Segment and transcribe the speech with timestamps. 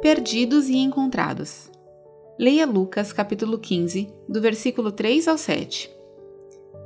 [0.00, 1.72] Perdidos e encontrados.
[2.38, 5.90] Leia Lucas capítulo 15, do versículo 3 ao 7.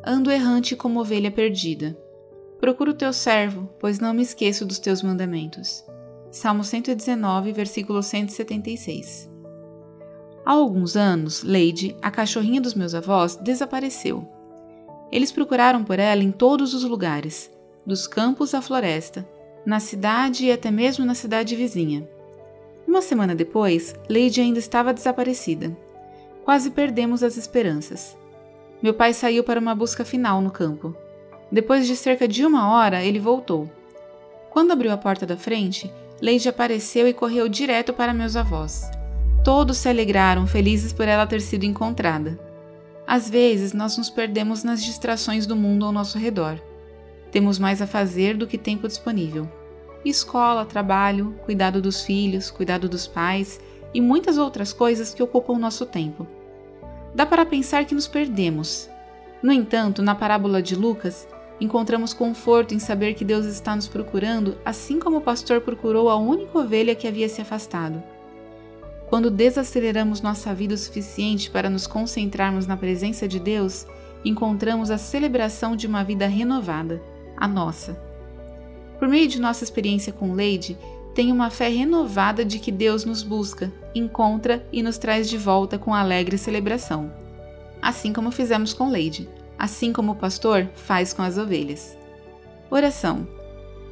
[0.02, 1.94] Ando errante como ovelha perdida.
[2.58, 5.84] Procuro o teu servo, pois não me esqueço dos teus mandamentos.
[6.30, 9.30] Salmo 119, versículo 176.
[10.42, 14.26] Há alguns anos, Lady, a cachorrinha dos meus avós, desapareceu.
[15.12, 17.50] Eles procuraram por ela em todos os lugares,
[17.84, 19.28] dos campos à floresta,
[19.66, 22.08] na cidade e até mesmo na cidade vizinha.
[22.92, 25.74] Uma semana depois, Lady ainda estava desaparecida.
[26.44, 28.14] Quase perdemos as esperanças.
[28.82, 30.94] Meu pai saiu para uma busca final no campo.
[31.50, 33.66] Depois de cerca de uma hora, ele voltou.
[34.50, 38.82] Quando abriu a porta da frente, Lady apareceu e correu direto para meus avós.
[39.42, 42.38] Todos se alegraram, felizes por ela ter sido encontrada.
[43.06, 46.60] Às vezes, nós nos perdemos nas distrações do mundo ao nosso redor.
[47.30, 49.48] Temos mais a fazer do que tempo disponível
[50.10, 53.60] escola, trabalho, cuidado dos filhos, cuidado dos pais
[53.94, 56.26] e muitas outras coisas que ocupam nosso tempo.
[57.14, 58.88] Dá para pensar que nos perdemos.
[59.42, 61.28] No entanto, na parábola de Lucas,
[61.60, 66.16] encontramos conforto em saber que Deus está nos procurando, assim como o pastor procurou a
[66.16, 68.02] única ovelha que havia se afastado.
[69.08, 73.86] Quando desaceleramos nossa vida o suficiente para nos concentrarmos na presença de Deus,
[74.24, 77.02] encontramos a celebração de uma vida renovada,
[77.36, 78.11] a nossa.
[79.02, 80.78] Por meio de nossa experiência com Lady,
[81.12, 85.76] tenho uma fé renovada de que Deus nos busca, encontra e nos traz de volta
[85.76, 87.12] com alegre celebração.
[87.82, 89.28] Assim como fizemos com Lady,
[89.58, 91.98] assim como o pastor faz com as ovelhas.
[92.70, 93.26] Oração.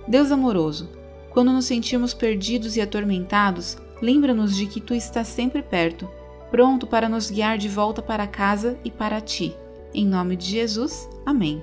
[0.06, 0.88] Deus amoroso,
[1.30, 6.08] quando nos sentimos perdidos e atormentados, lembra-nos de que tu estás sempre perto,
[6.52, 9.56] pronto para nos guiar de volta para casa e para ti.
[9.92, 11.08] Em nome de Jesus.
[11.26, 11.60] Amém.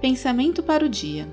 [0.00, 1.26] Pensamento para o dia.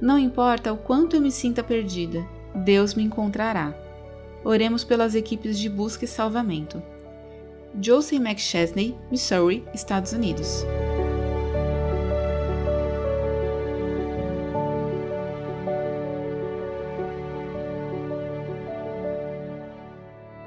[0.00, 3.74] Não importa o quanto eu me sinta perdida, Deus me encontrará.
[4.44, 6.82] Oremos pelas equipes de busca e salvamento.
[7.80, 10.64] Josie McChesney, Missouri, Estados Unidos.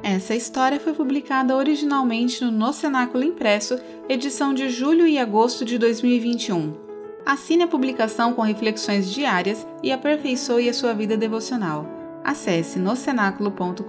[0.04, 3.78] Essa história foi publicada originalmente no No Cenáculo Impresso,
[4.08, 6.87] edição de julho e agosto de 2021
[7.28, 11.86] assine a publicação com reflexões diárias e aperfeiçoe a sua vida devocional.
[12.24, 13.84] Acesse nocenáculo.com.br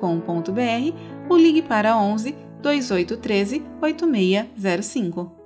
[1.28, 5.37] ou ligue para 11 2813 8605.